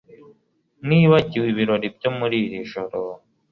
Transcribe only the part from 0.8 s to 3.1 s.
Ntiwibagirwe ibirori muri iri joro